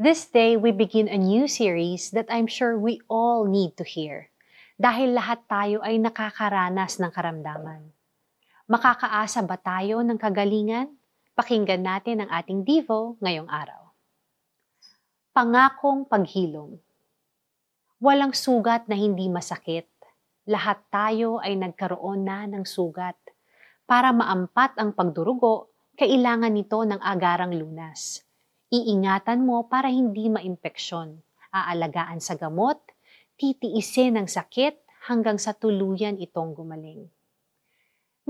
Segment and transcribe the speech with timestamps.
[0.00, 4.32] This day, we begin a new series that I'm sure we all need to hear.
[4.80, 7.92] Dahil lahat tayo ay nakakaranas ng karamdaman.
[8.64, 10.96] Makakaasa ba tayo ng kagalingan?
[11.36, 13.92] Pakinggan natin ang ating Devo ngayong araw.
[15.36, 16.80] Pangakong paghilom.
[18.00, 19.84] Walang sugat na hindi masakit.
[20.48, 23.20] Lahat tayo ay nagkaroon na ng sugat.
[23.84, 28.29] Para maampat ang pagdurugo, kailangan nito ng agarang lunas.
[28.70, 31.18] Iingatan mo para hindi maimpeksyon.
[31.50, 32.78] Aalagaan sa gamot,
[33.34, 34.78] titiisin ang sakit
[35.10, 37.10] hanggang sa tuluyan itong gumaling.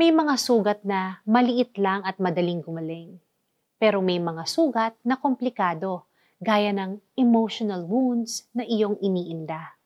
[0.00, 3.20] May mga sugat na maliit lang at madaling gumaling.
[3.76, 6.08] Pero may mga sugat na komplikado,
[6.40, 9.76] gaya ng emotional wounds na iyong iniinda.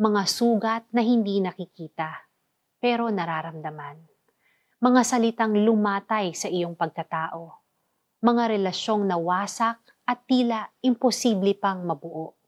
[0.00, 2.16] Mga sugat na hindi nakikita,
[2.80, 4.12] pero nararamdaman
[4.82, 7.61] mga salitang lumatay sa iyong pagkatao,
[8.22, 12.38] mga relasyong nawasak at tila imposible pang mabuo.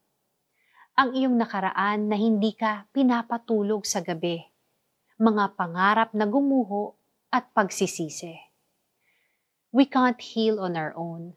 [0.95, 4.39] Ang iyong nakaraan na hindi ka pinapatulog sa gabi,
[5.19, 6.95] mga pangarap na gumuho
[7.27, 8.39] at pagsisisi.
[9.75, 11.35] We can't heal on our own,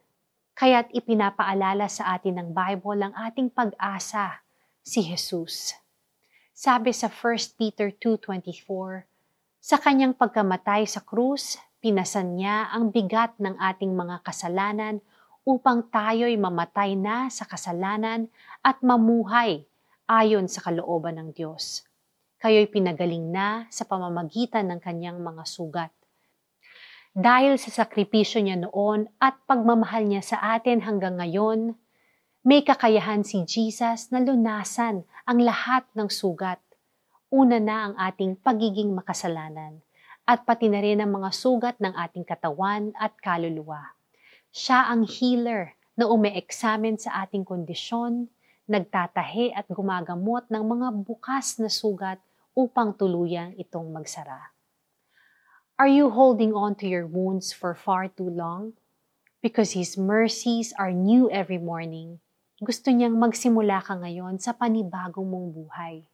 [0.55, 4.47] kaya't ipinapaalala sa atin ng Bible ang ating pag-asa,
[4.87, 5.75] si Jesus.
[6.55, 9.03] Sabi sa 1 Peter 2.24,
[9.59, 14.99] sa kanyang pagkamatay sa krus, pinasan niya ang bigat ng ating mga kasalanan
[15.47, 18.29] upang tayo'y mamatay na sa kasalanan
[18.61, 19.65] at mamuhay
[20.11, 21.87] ayon sa kalooban ng Diyos.
[22.43, 25.93] Kayo'y pinagaling na sa pamamagitan ng kanyang mga sugat.
[27.17, 31.75] Dahil sa sakripisyo niya noon at pagmamahal niya sa atin hanggang ngayon,
[32.47, 36.63] may kakayahan si Jesus na lunasan ang lahat ng sugat
[37.29, 39.85] una na ang ating pagiging makasalanan
[40.29, 43.97] at pati na rin ang mga sugat ng ating katawan at kaluluwa.
[44.53, 48.29] Siya ang healer na ume-examine sa ating kondisyon,
[48.69, 52.21] nagtatahi at gumagamot ng mga bukas na sugat
[52.53, 54.53] upang tuluyang itong magsara.
[55.81, 58.77] Are you holding on to your wounds for far too long?
[59.41, 62.21] Because His mercies are new every morning.
[62.61, 66.05] Gusto niyang magsimula ka ngayon sa panibagong mong buhay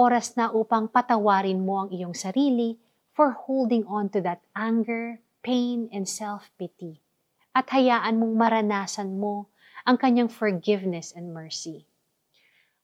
[0.00, 2.78] oras na upang patawarin mo ang iyong sarili
[3.20, 7.04] for holding on to that anger, pain, and self-pity.
[7.52, 9.52] At hayaan mong maranasan mo
[9.84, 11.84] ang kanyang forgiveness and mercy.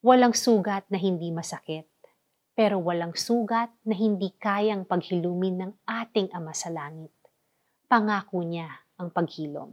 [0.05, 1.89] Walang sugat na hindi masakit,
[2.53, 7.17] pero walang sugat na hindi kayang paghilumin ng ating Ama sa Langit.
[7.89, 8.69] Pangako niya
[9.01, 9.73] ang paghilom.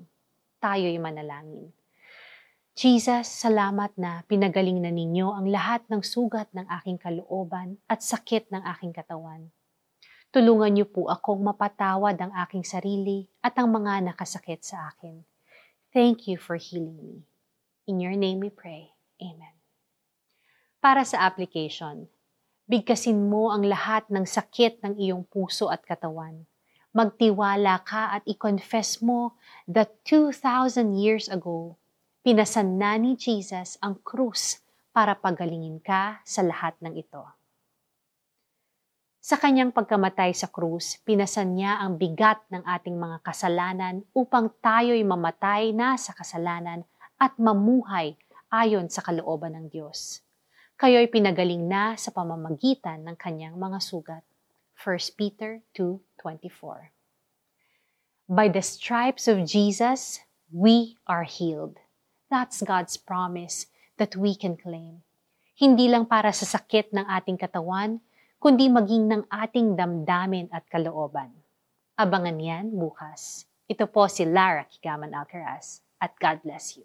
[0.64, 1.76] Tayo'y manalangin.
[2.72, 8.48] Jesus, salamat na pinagaling na ninyo ang lahat ng sugat ng aking kalooban at sakit
[8.48, 9.52] ng aking katawan.
[10.34, 15.22] Tulungan niyo po akong mapatawad ang aking sarili at ang mga nakasakit sa akin.
[15.94, 17.30] Thank you for healing me.
[17.86, 18.98] In your name we pray.
[19.22, 19.54] Amen.
[20.82, 22.10] Para sa application,
[22.66, 26.50] bigkasin mo ang lahat ng sakit ng iyong puso at katawan.
[26.98, 29.38] Magtiwala ka at i-confess mo
[29.70, 31.78] that 2,000 years ago,
[32.24, 34.64] Pinasan na ni Jesus ang krus
[34.96, 37.20] para pagalingin ka sa lahat ng ito.
[39.24, 45.00] Sa kanyang pagkamatay sa krus, pinasan niya ang bigat ng ating mga kasalanan upang tayo'y
[45.00, 46.84] mamatay na sa kasalanan
[47.16, 48.20] at mamuhay
[48.52, 50.20] ayon sa kalooban ng Diyos.
[50.76, 54.28] Kayo'y pinagaling na sa pamamagitan ng kanyang mga sugat.
[54.76, 56.92] 1 Peter 2.24
[58.28, 60.20] By the stripes of Jesus,
[60.52, 61.80] we are healed.
[62.28, 65.00] That's God's promise that we can claim.
[65.56, 68.04] Hindi lang para sa sakit ng ating katawan,
[68.44, 71.32] kundi maging ng ating damdamin at kalooban.
[71.96, 73.48] Abangan yan bukas.
[73.72, 76.84] Ito po si Lara Kigaman Alcaraz at God bless you.